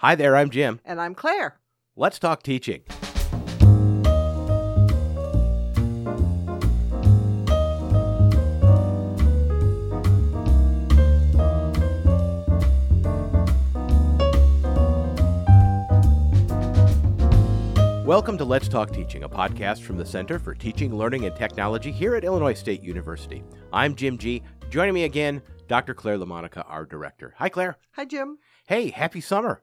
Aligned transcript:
Hi 0.00 0.14
there, 0.14 0.36
I'm 0.36 0.50
Jim. 0.50 0.78
And 0.84 1.00
I'm 1.00 1.14
Claire. 1.14 1.58
Let's 1.96 2.18
talk 2.18 2.42
teaching. 2.42 2.82
Welcome 18.04 18.36
to 18.36 18.44
Let's 18.44 18.68
Talk 18.68 18.92
Teaching, 18.92 19.22
a 19.22 19.28
podcast 19.30 19.80
from 19.80 19.96
the 19.96 20.04
Center 20.04 20.38
for 20.38 20.54
Teaching, 20.54 20.94
Learning, 20.94 21.24
and 21.24 21.34
Technology 21.34 21.90
here 21.90 22.14
at 22.14 22.24
Illinois 22.24 22.52
State 22.52 22.82
University. 22.82 23.42
I'm 23.72 23.94
Jim 23.94 24.18
G. 24.18 24.42
Joining 24.68 24.92
me 24.92 25.04
again, 25.04 25.40
Dr. 25.68 25.94
Claire 25.94 26.18
LaMonica, 26.18 26.66
our 26.68 26.84
director. 26.84 27.32
Hi, 27.38 27.48
Claire. 27.48 27.78
Hi, 27.92 28.04
Jim. 28.04 28.36
Hey, 28.66 28.90
happy 28.90 29.22
summer. 29.22 29.62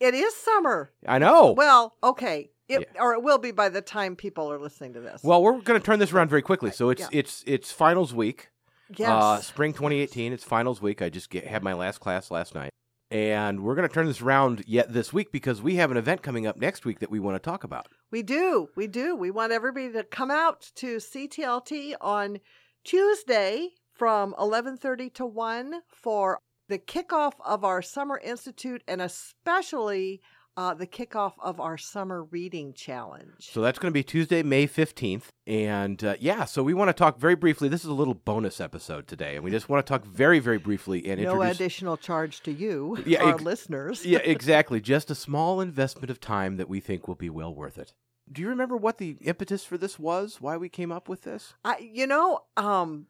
It 0.00 0.14
is 0.14 0.34
summer. 0.36 0.92
I 1.06 1.18
know. 1.18 1.52
Well, 1.52 1.94
okay. 2.02 2.50
It, 2.68 2.88
Or 3.00 3.14
it 3.14 3.22
will 3.22 3.38
be 3.38 3.50
by 3.50 3.68
the 3.70 3.80
time 3.80 4.14
people 4.14 4.50
are 4.52 4.58
listening 4.58 4.92
to 4.94 5.00
this. 5.00 5.22
Well, 5.24 5.42
we're 5.42 5.60
going 5.60 5.80
to 5.80 5.84
turn 5.84 5.98
this 5.98 6.12
around 6.12 6.28
very 6.28 6.42
quickly. 6.42 6.70
So 6.70 6.90
it's 6.90 7.00
Yeah. 7.00 7.08
it's 7.12 7.42
it's 7.46 7.72
finals 7.72 8.12
week. 8.14 8.50
yes. 8.94 9.08
Uh, 9.08 9.40
spring 9.40 9.72
2018. 9.72 10.32
It's 10.32 10.44
finals 10.44 10.80
week. 10.82 11.00
I 11.02 11.08
just 11.08 11.30
get, 11.30 11.46
had 11.46 11.62
my 11.62 11.72
last 11.72 11.98
class 11.98 12.30
last 12.30 12.54
night. 12.54 12.70
And 13.10 13.62
we're 13.64 13.74
going 13.74 13.88
to 13.88 13.94
turn 13.94 14.06
this 14.06 14.20
around 14.20 14.64
yet 14.66 14.92
this 14.92 15.14
week 15.14 15.32
because 15.32 15.62
we 15.62 15.76
have 15.76 15.90
an 15.90 15.96
event 15.96 16.20
coming 16.22 16.46
up 16.46 16.58
next 16.58 16.84
week 16.84 16.98
that 17.00 17.10
we 17.10 17.18
want 17.18 17.36
to 17.36 17.50
talk 17.50 17.64
about. 17.64 17.86
we 18.10 18.22
do. 18.22 18.68
We 18.76 18.86
do. 18.86 19.16
We 19.16 19.30
want 19.30 19.50
everybody 19.50 19.90
to 19.92 20.04
come 20.04 20.30
out 20.30 20.70
to 20.76 20.98
CTLT 20.98 21.94
on 22.02 22.38
Tuesday 22.84 23.70
from 23.94 24.34
11:30 24.38 25.12
to 25.14 25.24
1 25.26 25.80
for 25.88 26.40
the 26.68 26.78
kickoff 26.78 27.32
of 27.44 27.64
our 27.64 27.82
summer 27.82 28.18
institute 28.22 28.82
and 28.86 29.00
especially 29.02 30.20
uh, 30.56 30.74
the 30.74 30.86
kickoff 30.88 31.34
of 31.40 31.60
our 31.60 31.78
summer 31.78 32.24
reading 32.24 32.72
challenge. 32.72 33.30
So 33.52 33.60
that's 33.60 33.78
going 33.78 33.90
to 33.92 33.94
be 33.94 34.02
Tuesday, 34.02 34.42
May 34.42 34.66
15th. 34.66 35.26
And 35.46 36.02
uh, 36.02 36.16
yeah, 36.18 36.44
so 36.46 36.64
we 36.64 36.74
want 36.74 36.88
to 36.88 36.92
talk 36.92 37.16
very 37.18 37.36
briefly. 37.36 37.68
This 37.68 37.82
is 37.84 37.90
a 37.90 37.94
little 37.94 38.14
bonus 38.14 38.60
episode 38.60 39.06
today. 39.06 39.36
And 39.36 39.44
we 39.44 39.52
just 39.52 39.68
want 39.68 39.86
to 39.86 39.88
talk 39.88 40.04
very, 40.04 40.40
very 40.40 40.58
briefly 40.58 41.06
and 41.08 41.22
no 41.22 41.34
introduce. 41.34 41.56
additional 41.56 41.96
charge 41.96 42.40
to 42.42 42.50
you, 42.52 42.98
Yeah, 43.06 43.22
our 43.22 43.34
ex- 43.34 43.42
listeners. 43.42 44.04
yeah, 44.04 44.18
exactly. 44.24 44.80
Just 44.80 45.10
a 45.12 45.14
small 45.14 45.60
investment 45.60 46.10
of 46.10 46.20
time 46.20 46.56
that 46.56 46.68
we 46.68 46.80
think 46.80 47.06
will 47.06 47.14
be 47.14 47.30
well 47.30 47.54
worth 47.54 47.78
it. 47.78 47.92
Do 48.30 48.42
you 48.42 48.48
remember 48.48 48.76
what 48.76 48.98
the 48.98 49.16
impetus 49.20 49.64
for 49.64 49.78
this 49.78 49.96
was? 49.98 50.40
Why 50.40 50.56
we 50.56 50.68
came 50.68 50.90
up 50.90 51.08
with 51.08 51.22
this? 51.22 51.54
I, 51.64 51.78
you 51.78 52.06
know, 52.08 52.40
um, 52.56 53.06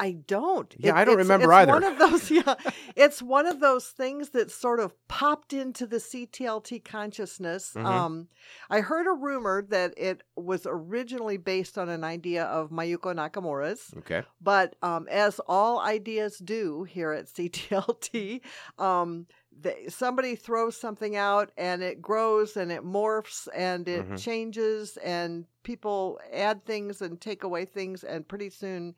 I 0.00 0.12
don't. 0.26 0.74
Yeah, 0.76 0.96
I 0.96 1.04
don't 1.04 1.20
it's- 1.20 1.24
remember 1.28 1.52
it's 1.52 1.58
either. 1.58 1.72
One 1.72 1.84
of 1.84 1.98
those, 1.98 2.30
yeah, 2.30 2.54
it's 2.96 3.22
one 3.22 3.46
of 3.46 3.60
those 3.60 3.86
things 3.88 4.30
that 4.30 4.50
sort 4.50 4.80
of 4.80 4.92
popped 5.06 5.52
into 5.52 5.86
the 5.86 5.98
CTLT 5.98 6.84
consciousness. 6.84 7.72
Mhm. 7.76 7.84
Um, 7.84 8.28
I 8.68 8.80
heard 8.80 9.06
a 9.06 9.12
rumor 9.12 9.62
that 9.68 9.94
it 9.96 10.22
was 10.36 10.66
originally 10.68 11.36
based 11.36 11.78
on 11.78 11.88
an 11.88 12.02
idea 12.02 12.44
of 12.44 12.70
Mayuko 12.70 13.14
Nakamura's, 13.14 13.94
Okay. 13.98 14.24
but 14.40 14.74
um, 14.82 15.06
as 15.10 15.40
all 15.46 15.78
ideas 15.80 16.38
do 16.38 16.82
here 16.84 17.12
at 17.12 17.26
CTLT, 17.28 18.40
um, 18.78 19.26
they, 19.56 19.86
somebody 19.88 20.34
throws 20.34 20.76
something 20.76 21.14
out 21.14 21.52
and 21.56 21.82
it 21.82 22.02
grows 22.02 22.56
and 22.56 22.72
it 22.72 22.82
morphs 22.84 23.46
and 23.54 23.86
it 23.88 24.08
Mhm. 24.08 24.18
changes 24.20 24.96
and 24.96 25.44
people 25.62 26.18
add 26.32 26.64
things 26.66 27.00
and 27.00 27.20
take 27.20 27.44
away 27.44 27.64
things 27.64 28.02
and 28.02 28.26
pretty 28.26 28.50
soon 28.50 28.96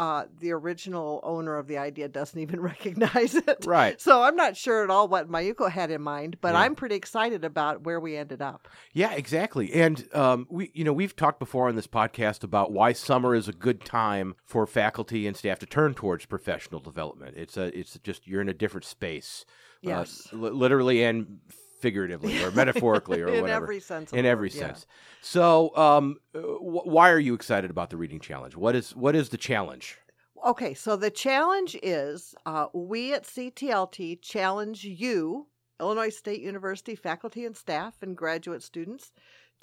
uh, 0.00 0.24
the 0.38 0.50
original 0.50 1.20
owner 1.22 1.58
of 1.58 1.66
the 1.66 1.76
idea 1.76 2.08
doesn't 2.08 2.40
even 2.40 2.58
recognize 2.72 3.34
it. 3.34 3.66
Right. 3.66 4.00
So 4.00 4.22
I'm 4.22 4.34
not 4.34 4.56
sure 4.56 4.82
at 4.82 4.88
all 4.88 5.08
what 5.08 5.28
Mayuko 5.30 5.70
had 5.70 5.90
in 5.90 6.00
mind, 6.00 6.38
but 6.40 6.54
Yeah. 6.54 6.60
I'm 6.60 6.74
pretty 6.74 6.94
excited 6.94 7.44
about 7.44 7.82
where 7.82 8.00
we 8.00 8.16
ended 8.16 8.40
up. 8.40 8.66
Yeah, 8.94 9.12
exactly. 9.12 9.70
And 9.74 10.08
um, 10.14 10.46
we, 10.48 10.70
you 10.72 10.84
know, 10.84 10.94
we've 10.94 11.14
talked 11.14 11.38
before 11.38 11.68
on 11.68 11.76
this 11.76 11.86
podcast 11.86 12.42
about 12.42 12.72
why 12.72 12.94
summer 12.94 13.34
is 13.34 13.46
a 13.46 13.52
good 13.52 13.84
time 13.84 14.36
for 14.46 14.66
faculty 14.66 15.26
and 15.26 15.36
staff 15.36 15.58
to 15.58 15.66
turn 15.66 15.92
towards 15.92 16.24
professional 16.24 16.80
development. 16.80 17.36
It's 17.36 17.58
a, 17.58 17.78
it's 17.78 17.98
just 18.02 18.26
you're 18.26 18.40
in 18.40 18.48
a 18.48 18.54
different 18.54 18.86
space, 18.86 19.44
uh, 19.84 19.90
Yes. 19.90 20.28
literally 20.32 21.02
and 21.04 21.40
figuratively, 21.80 22.42
or 22.42 22.50
metaphorically, 22.52 23.20
or 23.20 23.26
whatever. 23.26 23.36
in 23.36 23.42
whatever. 23.42 23.64
every 23.64 23.80
sense. 23.80 24.12
In 24.12 24.26
every 24.26 24.50
yeah. 24.50 24.58
sense. 24.58 24.86
So, 25.22 25.76
um, 25.76 26.16
uh, 26.34 26.40
wh- 26.40 26.86
why 26.86 27.10
are 27.10 27.18
you 27.18 27.34
excited 27.34 27.70
about 27.70 27.90
the 27.90 27.96
reading 27.96 28.20
challenge? 28.20 28.56
What 28.56 28.76
is 28.76 28.94
what 28.94 29.14
is 29.16 29.30
the 29.30 29.38
challenge? 29.38 29.98
Okay, 30.46 30.72
so 30.72 30.96
the 30.96 31.10
challenge 31.10 31.76
is 31.82 32.34
uh, 32.46 32.66
we 32.72 33.12
at 33.12 33.24
CTLT 33.24 34.22
challenge 34.22 34.84
you, 34.84 35.48
Illinois 35.78 36.08
State 36.08 36.40
University 36.40 36.94
faculty 36.94 37.44
and 37.44 37.56
staff 37.56 37.96
and 38.02 38.16
graduate 38.16 38.62
students, 38.62 39.12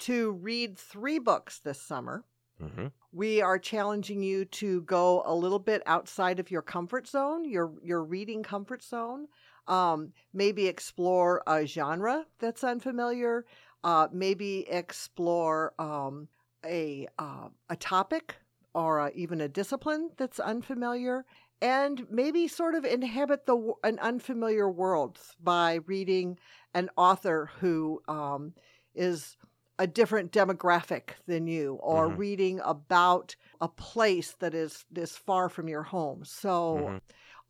to 0.00 0.32
read 0.32 0.78
three 0.78 1.18
books 1.18 1.58
this 1.58 1.80
summer. 1.80 2.24
Mm-hmm. 2.62 2.86
We 3.12 3.40
are 3.40 3.58
challenging 3.58 4.22
you 4.22 4.44
to 4.46 4.82
go 4.82 5.22
a 5.24 5.34
little 5.34 5.58
bit 5.58 5.82
outside 5.86 6.40
of 6.40 6.50
your 6.50 6.62
comfort 6.62 7.06
zone, 7.06 7.48
your 7.48 7.72
your 7.82 8.02
reading 8.02 8.42
comfort 8.42 8.82
zone. 8.82 9.28
Um, 9.66 10.12
maybe 10.32 10.66
explore 10.66 11.42
a 11.46 11.66
genre 11.66 12.24
that's 12.38 12.64
unfamiliar. 12.64 13.44
Uh, 13.84 14.08
maybe 14.12 14.68
explore 14.68 15.72
um, 15.78 16.28
a 16.64 17.06
uh, 17.18 17.48
a 17.68 17.76
topic 17.76 18.36
or 18.74 19.00
uh 19.00 19.10
even 19.14 19.40
a 19.40 19.48
discipline 19.48 20.10
that's 20.16 20.40
unfamiliar, 20.40 21.24
and 21.62 22.06
maybe 22.10 22.48
sort 22.48 22.74
of 22.74 22.84
inhabit 22.84 23.46
the 23.46 23.72
an 23.84 23.98
unfamiliar 24.00 24.68
world 24.68 25.18
by 25.42 25.80
reading 25.86 26.38
an 26.74 26.90
author 26.96 27.50
who 27.60 28.02
um, 28.08 28.52
is 28.94 29.36
a 29.78 29.86
different 29.86 30.32
demographic 30.32 31.10
than 31.26 31.46
you, 31.46 31.74
or 31.82 32.08
Mhm. 32.08 32.18
reading 32.18 32.60
about 32.64 33.36
a 33.60 33.68
place 33.68 34.32
that 34.40 34.54
is 34.54 34.84
is 34.94 35.16
far 35.16 35.48
from 35.48 35.68
your 35.68 35.84
home. 35.84 36.24
So. 36.24 36.76
Mhm. 36.88 37.00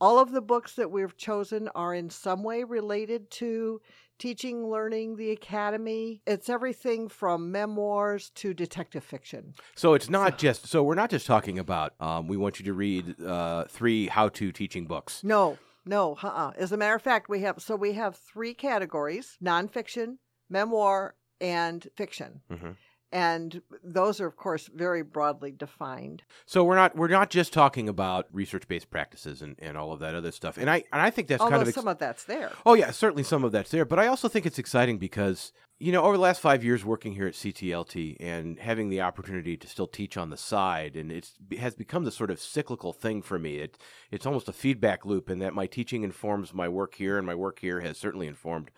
All 0.00 0.20
of 0.20 0.30
the 0.30 0.40
books 0.40 0.76
that 0.76 0.92
we've 0.92 1.16
chosen 1.16 1.66
are 1.74 1.92
in 1.92 2.08
some 2.08 2.44
way 2.44 2.62
related 2.62 3.32
to 3.32 3.80
teaching, 4.16 4.70
learning, 4.70 5.16
the 5.16 5.32
academy. 5.32 6.22
It's 6.24 6.48
everything 6.48 7.08
from 7.08 7.50
memoirs 7.50 8.30
to 8.36 8.54
detective 8.54 9.02
fiction. 9.02 9.54
So 9.74 9.94
it's 9.94 10.08
not 10.08 10.38
just 10.38 10.68
so 10.68 10.84
we're 10.84 10.94
not 10.94 11.10
just 11.10 11.26
talking 11.26 11.58
about. 11.58 11.94
Um, 11.98 12.28
we 12.28 12.36
want 12.36 12.60
you 12.60 12.64
to 12.66 12.74
read 12.74 13.20
uh, 13.20 13.64
three 13.64 14.06
how-to 14.06 14.52
teaching 14.52 14.86
books. 14.86 15.24
No, 15.24 15.58
no, 15.84 16.16
uh-uh. 16.22 16.52
As 16.56 16.70
a 16.70 16.76
matter 16.76 16.94
of 16.94 17.02
fact, 17.02 17.28
we 17.28 17.40
have 17.40 17.60
so 17.60 17.74
we 17.74 17.94
have 17.94 18.14
three 18.14 18.54
categories: 18.54 19.36
nonfiction, 19.42 20.18
memoir, 20.48 21.16
and 21.40 21.88
fiction. 21.96 22.42
Mhm. 22.50 22.76
And 23.10 23.62
those 23.82 24.20
are, 24.20 24.26
of 24.26 24.36
course, 24.36 24.68
very 24.74 25.02
broadly 25.02 25.50
defined. 25.50 26.24
So 26.44 26.62
we're 26.62 26.76
not 26.76 26.94
we're 26.94 27.08
not 27.08 27.30
just 27.30 27.54
talking 27.54 27.88
about 27.88 28.26
research-based 28.32 28.90
practices 28.90 29.40
and, 29.40 29.56
and 29.60 29.78
all 29.78 29.92
of 29.92 30.00
that 30.00 30.14
other 30.14 30.30
stuff. 30.30 30.58
And 30.58 30.68
I 30.68 30.84
and 30.92 31.00
I 31.00 31.08
think 31.08 31.28
that's 31.28 31.40
Although 31.40 31.52
kind 31.52 31.62
of 31.62 31.68
ex- 31.68 31.74
some 31.74 31.88
of 31.88 31.98
that's 31.98 32.24
there. 32.24 32.52
Oh 32.66 32.74
yeah, 32.74 32.90
certainly 32.90 33.22
some 33.22 33.44
of 33.44 33.52
that's 33.52 33.70
there, 33.70 33.86
but 33.86 33.98
I 33.98 34.08
also 34.08 34.28
think 34.28 34.44
it's 34.44 34.58
exciting 34.58 34.98
because 34.98 35.52
you 35.78 35.90
know 35.90 36.02
over 36.02 36.18
the 36.18 36.22
last 36.22 36.42
five 36.42 36.62
years 36.62 36.84
working 36.84 37.14
here 37.14 37.26
at 37.26 37.32
CTLT 37.32 38.18
and 38.20 38.58
having 38.58 38.90
the 38.90 39.00
opportunity 39.00 39.56
to 39.56 39.66
still 39.66 39.88
teach 39.88 40.18
on 40.18 40.28
the 40.28 40.36
side, 40.36 40.94
and 40.94 41.10
it's 41.10 41.32
it 41.50 41.60
has 41.60 41.74
become 41.74 42.04
the 42.04 42.12
sort 42.12 42.30
of 42.30 42.38
cyclical 42.38 42.92
thing 42.92 43.22
for 43.22 43.38
me. 43.38 43.56
It 43.56 43.78
it's 44.10 44.26
almost 44.26 44.50
a 44.50 44.52
feedback 44.52 45.06
loop, 45.06 45.30
in 45.30 45.38
that 45.38 45.54
my 45.54 45.66
teaching 45.66 46.02
informs 46.02 46.52
my 46.52 46.68
work 46.68 46.96
here, 46.96 47.16
and 47.16 47.26
my 47.26 47.34
work 47.34 47.60
here 47.60 47.80
has 47.80 47.96
certainly 47.96 48.26
informed 48.26 48.70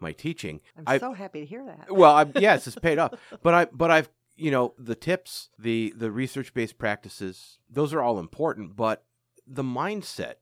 my 0.00 0.12
teaching. 0.12 0.60
I'm 0.76 0.84
I- 0.86 0.98
so 0.98 1.12
happy 1.12 1.40
to 1.40 1.46
hear 1.46 1.64
that. 1.64 1.90
well, 1.90 2.14
I, 2.14 2.26
yes, 2.38 2.66
it's 2.66 2.76
paid 2.76 2.98
off, 2.98 3.12
but 3.42 3.54
I 3.54 3.64
but 3.66 3.90
I've 3.90 4.08
you 4.36 4.50
know 4.50 4.74
the 4.78 4.94
tips, 4.94 5.50
the 5.58 5.92
the 5.96 6.10
research-based 6.10 6.78
practices, 6.78 7.58
those 7.70 7.92
are 7.94 8.02
all 8.02 8.18
important, 8.18 8.76
but 8.76 9.04
the 9.46 9.62
mindset 9.62 10.34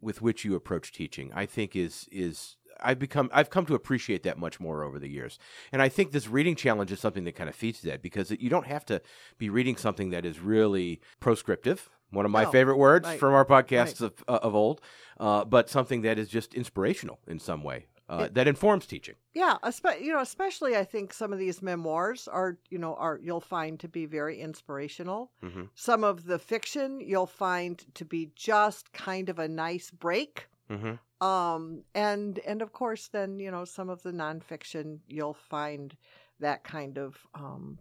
with 0.00 0.20
which 0.20 0.44
you 0.44 0.54
approach 0.54 0.92
teaching, 0.92 1.30
I 1.34 1.46
think 1.46 1.76
is 1.76 2.08
is 2.12 2.56
I've 2.80 2.98
become 2.98 3.30
I've 3.32 3.50
come 3.50 3.64
to 3.66 3.74
appreciate 3.74 4.22
that 4.24 4.38
much 4.38 4.58
more 4.58 4.82
over 4.82 4.98
the 4.98 5.08
years, 5.08 5.38
and 5.70 5.80
I 5.80 5.88
think 5.88 6.12
this 6.12 6.28
reading 6.28 6.56
challenge 6.56 6.90
is 6.92 7.00
something 7.00 7.24
that 7.24 7.36
kind 7.36 7.48
of 7.48 7.54
feeds 7.54 7.80
that 7.82 8.02
because 8.02 8.30
it, 8.30 8.40
you 8.40 8.50
don't 8.50 8.66
have 8.66 8.84
to 8.86 9.00
be 9.38 9.48
reading 9.48 9.76
something 9.76 10.10
that 10.10 10.24
is 10.24 10.40
really 10.40 11.00
proscriptive. 11.20 11.88
One 12.10 12.26
of 12.26 12.30
my 12.30 12.42
No, 12.42 12.50
favorite 12.50 12.76
words 12.76 13.06
right, 13.06 13.18
from 13.18 13.32
our 13.32 13.46
podcasts 13.46 14.02
of, 14.02 14.12
uh, 14.28 14.40
of 14.42 14.54
old, 14.54 14.82
uh, 15.18 15.46
but 15.46 15.70
something 15.70 16.02
that 16.02 16.18
is 16.18 16.28
just 16.28 16.52
inspirational 16.52 17.18
in 17.26 17.38
some 17.38 17.62
way 17.64 17.86
uh, 18.12 18.24
It- 18.24 18.34
that 18.34 18.46
informs 18.46 18.86
teaching. 18.86 19.16
Yeah, 19.34 19.56
espe- 19.62 20.00
you 20.04 20.12
know, 20.12 20.20
especially 20.20 20.76
I 20.76 20.84
think 20.84 21.12
some 21.14 21.32
of 21.32 21.38
these 21.38 21.62
memoirs 21.62 22.28
are, 22.28 22.58
you 22.70 22.78
know, 22.78 22.94
are 22.96 23.18
you'll 23.22 23.40
find 23.56 23.80
to 23.80 23.88
be 23.88 24.04
very 24.06 24.36
inspirational. 24.40 25.30
hmm 25.40 25.64
Some 25.74 26.04
of 26.04 26.24
the 26.24 26.38
fiction 26.38 27.00
you'll 27.00 27.26
find 27.48 27.74
to 27.94 28.04
be 28.04 28.30
just 28.36 28.92
kind 28.92 29.28
of 29.28 29.38
a 29.38 29.48
nice 29.48 29.90
break. 29.90 30.48
hmm 30.68 30.94
Um, 31.24 31.84
and 31.94 32.38
and 32.50 32.62
of 32.62 32.72
course, 32.72 33.08
then 33.08 33.38
you 33.40 33.50
know 33.50 33.64
some 33.64 33.88
of 33.92 34.02
the 34.02 34.12
nonfiction 34.12 34.98
you'll 35.06 35.38
find 35.50 35.96
that 36.40 36.64
kind 36.64 36.98
of 36.98 37.16
um, 37.34 37.78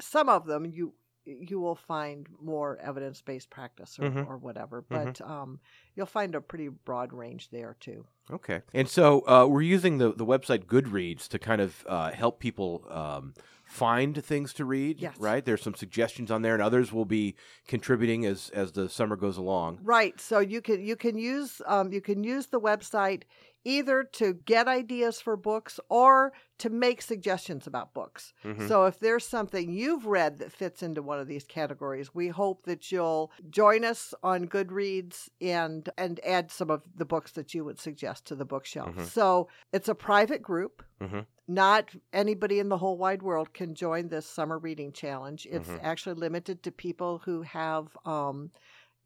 some 0.00 0.28
of 0.28 0.46
them 0.46 0.64
you 0.64 0.94
you 1.24 1.60
will 1.60 1.74
find 1.76 2.26
more 2.40 2.78
evidence 2.78 3.20
based 3.22 3.48
practice 3.50 3.98
or, 3.98 4.10
Mhm. 4.10 4.26
or 4.26 4.38
whatever. 4.38 4.82
Mhm. 4.82 4.86
But 4.88 5.20
um, 5.20 5.60
you'll 5.94 6.06
find 6.06 6.34
a 6.34 6.40
pretty 6.40 6.68
broad 6.68 7.12
range 7.12 7.50
there 7.50 7.76
too. 7.78 8.04
Okay. 8.30 8.62
And 8.74 8.88
so 8.88 9.20
uh, 9.28 9.46
we're 9.46 9.62
using 9.62 9.98
the, 9.98 10.12
the 10.12 10.26
website 10.26 10.64
Goodreads 10.66 11.28
to 11.28 11.38
kind 11.38 11.60
of 11.60 11.84
uh, 11.88 12.10
help 12.12 12.40
people 12.40 12.84
um, 12.90 13.34
find 13.72 14.22
things 14.22 14.52
to 14.54 14.64
read, 14.66 15.00
Yes. 15.00 15.16
right? 15.18 15.44
There's 15.44 15.62
some 15.62 15.74
suggestions 15.74 16.30
on 16.30 16.42
there, 16.42 16.52
and 16.54 16.62
others 16.62 16.92
will 16.92 17.06
be 17.06 17.34
contributing 17.66 18.26
as, 18.26 18.50
as 18.50 18.72
the 18.72 18.88
summer 18.88 19.16
goes 19.16 19.38
along. 19.38 19.78
Right. 19.82 20.20
So 20.20 20.40
you 20.40 20.60
can 20.60 20.84
you 20.84 20.96
can 20.96 21.16
use 21.16 21.62
um, 21.66 21.90
you 21.92 22.00
can 22.02 22.22
use 22.22 22.46
the 22.48 22.60
website 22.60 23.22
either 23.64 24.02
to 24.02 24.34
get 24.44 24.66
ideas 24.66 25.20
for 25.20 25.36
books 25.36 25.78
or 25.88 26.32
to 26.58 26.68
make 26.68 27.00
suggestions 27.00 27.64
about 27.68 27.94
books. 27.94 28.32
Mhm. 28.44 28.66
So 28.66 28.86
if 28.86 28.98
there's 28.98 29.24
something 29.24 29.70
you've 29.72 30.04
read 30.04 30.38
that 30.38 30.50
fits 30.50 30.82
into 30.82 31.00
one 31.00 31.20
of 31.20 31.28
these 31.28 31.44
categories, 31.44 32.12
we 32.12 32.26
hope 32.28 32.64
that 32.66 32.90
you'll 32.90 33.30
join 33.50 33.84
us 33.84 34.14
on 34.22 34.48
Goodreads 34.48 35.28
and 35.40 35.88
and 35.96 36.18
add 36.26 36.50
some 36.50 36.70
of 36.70 36.82
the 36.96 37.04
books 37.04 37.32
that 37.32 37.54
you 37.54 37.64
would 37.64 37.78
suggest 37.78 38.26
to 38.26 38.34
the 38.34 38.44
bookshelf. 38.44 38.96
Mhm. 38.96 39.06
So 39.06 39.48
it's 39.72 39.88
a 39.88 39.94
private 39.94 40.42
group. 40.42 40.82
Mhm. 41.02 41.26
Not 41.48 41.94
anybody 42.12 42.58
in 42.60 42.68
the 42.68 42.78
whole 42.78 42.96
wide 42.96 43.22
world 43.22 43.52
can 43.52 43.74
join 43.74 44.08
this 44.08 44.26
summer 44.26 44.58
reading 44.58 44.92
challenge. 44.92 45.46
It's 45.50 45.68
Mhm. 45.68 45.80
actually 45.82 46.14
limited 46.14 46.62
to 46.62 46.70
people 46.72 47.18
who 47.18 47.42
have 47.42 47.96
um, 48.04 48.50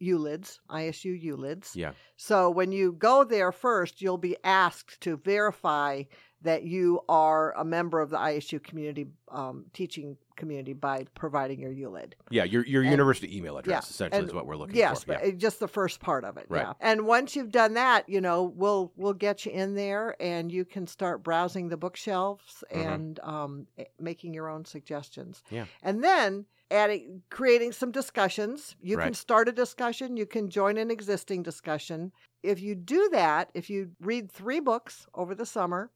ULIDs, 0.00 0.60
ISU 0.68 1.14
ULIDs. 1.14 1.74
Yeah. 1.74 1.92
So 2.16 2.50
when 2.50 2.70
you 2.70 2.92
go 2.92 3.24
there 3.24 3.50
first, 3.50 4.02
you'll 4.02 4.18
be 4.18 4.36
asked 4.44 5.00
to 5.00 5.16
verify 5.16 6.02
that 6.42 6.64
you 6.64 7.00
are 7.08 7.54
a 7.56 7.64
member 7.64 8.00
of 8.02 8.10
the 8.10 8.18
ISU 8.18 8.62
community 8.62 9.06
um, 9.28 9.64
teaching 9.72 10.18
community 10.36 10.72
by 10.72 11.06
providing 11.14 11.58
your 11.60 11.72
ULID. 11.72 12.14
Yeah, 12.30 12.44
your, 12.44 12.64
your 12.66 12.82
And- 12.82 12.90
university 12.90 13.36
email 13.36 13.58
address, 13.58 13.86
yeah, 13.86 13.90
essentially, 13.90 14.18
and- 14.20 14.28
is 14.28 14.34
what 14.34 14.46
we're 14.46 14.56
looking 14.56 14.76
Yes, 14.76 15.04
for. 15.04 15.12
Yes, 15.12 15.22
Yeah. 15.24 15.30
just 15.32 15.60
the 15.60 15.68
first 15.68 16.00
part 16.00 16.24
of 16.24 16.36
it. 16.36 16.46
Right. 16.48 16.62
Yeah. 16.62 16.72
And 16.80 17.06
once 17.06 17.34
you've 17.34 17.50
done 17.50 17.74
that, 17.74 18.08
you 18.08 18.20
know, 18.20 18.42
we'll 18.44 18.92
we'll 18.96 19.12
get 19.14 19.44
you 19.46 19.52
in 19.52 19.74
there 19.74 20.14
and 20.20 20.52
you 20.52 20.64
can 20.64 20.86
start 20.86 21.22
browsing 21.22 21.68
the 21.68 21.76
bookshelves 21.76 22.62
Mhm. 22.72 22.86
and 22.94 23.20
um, 23.20 23.66
eh, 23.78 23.84
making 23.98 24.34
your 24.34 24.48
own 24.48 24.64
suggestions. 24.64 25.42
Yeah. 25.50 25.66
And 25.82 26.02
then 26.04 26.46
adding 26.70 27.22
creating 27.30 27.70
some 27.72 27.90
discussions. 27.92 28.74
You 28.80 28.96
can 28.98 29.14
start 29.14 29.48
a 29.48 29.52
discussion, 29.52 30.16
you 30.16 30.26
can 30.26 30.50
join 30.50 30.76
an 30.78 30.90
existing 30.90 31.42
discussion. 31.44 32.12
If 32.42 32.60
you 32.60 32.74
do 32.74 33.08
that, 33.12 33.50
if 33.54 33.70
you 33.70 33.92
read 34.00 34.30
3 34.32 34.58
books 34.60 35.06
over 35.14 35.34
the 35.34 35.46
summer 35.46 35.90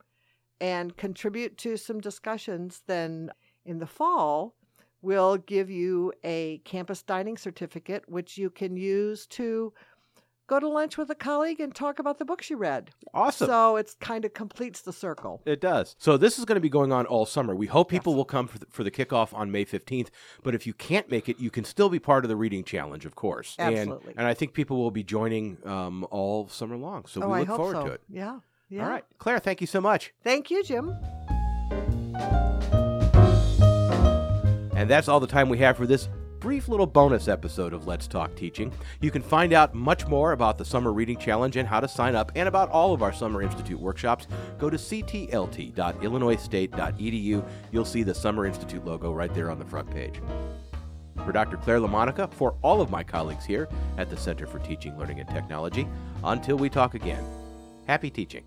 and 0.60 0.96
contribute 0.96 1.56
to 1.58 1.76
some 1.76 2.00
discussions, 2.00 2.82
then 2.87 3.31
in 3.70 3.78
the 3.78 3.87
fall 3.87 4.55
we'll 5.02 5.38
give 5.38 5.70
you 5.70 6.12
a 6.25 6.58
campus 6.64 7.02
dining 7.02 7.37
certificate, 7.37 8.05
which 8.08 8.37
you 8.37 8.50
can 8.50 8.76
use 8.76 9.26
to 9.26 9.72
go 10.46 10.58
to 10.58 10.69
lunch 10.69 10.99
with 10.99 11.08
a 11.11 11.14
colleague 11.14 11.61
and 11.61 11.75
talk 11.75 12.00
about 12.00 12.19
the 12.19 12.25
books 12.25 12.50
you 12.50 12.56
read. 12.56 12.90
Awesome. 13.14 13.46
So 13.46 13.76
it's 13.76 13.94
kind 13.94 14.25
of 14.25 14.34
completes 14.34 14.81
the 14.81 14.93
circle. 14.93 15.40
It 15.46 15.61
does. 15.61 15.94
So 15.99 16.17
this 16.17 16.40
is 16.40 16.44
going 16.44 16.56
to 16.56 16.61
be 16.61 16.69
going 16.69 16.93
on 16.93 17.06
all 17.06 17.25
summer. 17.25 17.55
We 17.55 17.69
hope 17.69 17.88
people 17.88 18.12
Yes. 18.12 18.17
will 18.17 18.25
come 18.25 18.49
for 18.49 18.58
the, 18.58 18.67
for 18.69 18.82
the 18.82 18.90
kickoff 18.90 19.32
on 19.32 19.52
May 19.52 19.64
15th. 19.64 20.08
But 20.43 20.56
if 20.56 20.66
you 20.66 20.75
can't 20.75 21.08
make 21.08 21.28
it, 21.28 21.38
you 21.38 21.50
can 21.50 21.64
still 21.64 21.88
be 21.88 22.00
part 22.00 22.25
of 22.25 22.28
the 22.28 22.37
reading 22.37 22.64
challenge, 22.64 23.06
of 23.06 23.14
course. 23.14 23.55
Absolutely. 23.61 24.11
And, 24.11 24.19
and 24.19 24.26
I 24.26 24.34
think 24.34 24.52
people 24.52 24.78
will 24.78 24.90
be 24.90 25.05
joining 25.05 25.58
um, 25.64 26.05
all 26.11 26.49
summer 26.49 26.76
long. 26.76 27.06
So 27.06 27.23
oh, 27.23 27.28
we 27.28 27.40
look 27.40 27.49
forward 27.49 27.76
so. 27.76 27.87
to 27.87 27.93
it. 27.93 28.00
Yeah. 28.08 28.40
Yeah. 28.69 28.84
All 28.84 28.90
right. 28.90 29.05
Claire, 29.19 29.38
thank 29.38 29.61
you 29.61 29.66
so 29.69 29.81
much. 29.81 30.12
Thank 30.25 30.50
you, 30.50 30.64
Jim. 30.64 30.96
And 34.80 34.88
that's 34.88 35.08
all 35.08 35.20
the 35.20 35.26
time 35.26 35.50
we 35.50 35.58
have 35.58 35.76
for 35.76 35.86
this 35.86 36.08
brief 36.38 36.66
little 36.66 36.86
bonus 36.86 37.28
episode 37.28 37.74
of 37.74 37.86
Let's 37.86 38.08
Talk 38.08 38.34
Teaching. 38.34 38.72
You 39.02 39.10
can 39.10 39.20
find 39.20 39.52
out 39.52 39.74
much 39.74 40.06
more 40.06 40.32
about 40.32 40.56
the 40.56 40.64
Summer 40.64 40.90
Reading 40.90 41.18
Challenge 41.18 41.58
and 41.58 41.68
how 41.68 41.80
to 41.80 41.86
sign 41.86 42.14
up, 42.14 42.32
and 42.34 42.48
about 42.48 42.70
all 42.70 42.94
of 42.94 43.02
our 43.02 43.12
Summer 43.12 43.42
Institute 43.42 43.78
workshops. 43.78 44.26
Go 44.58 44.70
to 44.70 44.78
ctlt.illinoisstate.edu. 44.78 47.48
You'll 47.70 47.84
see 47.84 48.02
the 48.02 48.14
Summer 48.14 48.46
Institute 48.46 48.86
logo 48.86 49.12
right 49.12 49.34
there 49.34 49.50
on 49.50 49.58
the 49.58 49.66
front 49.66 49.90
page. 49.90 50.22
For 51.26 51.32
Dr. 51.32 51.58
Claire 51.58 51.80
LaMonica, 51.80 52.32
for 52.32 52.56
all 52.62 52.80
of 52.80 52.90
my 52.90 53.04
colleagues 53.04 53.44
here 53.44 53.68
at 53.98 54.08
the 54.08 54.16
Center 54.16 54.46
for 54.46 54.60
Teaching, 54.60 54.96
Learning, 54.96 55.20
and 55.20 55.28
Technology, 55.28 55.86
until 56.24 56.56
we 56.56 56.70
talk 56.70 56.94
again, 56.94 57.22
happy 57.86 58.08
teaching. 58.08 58.44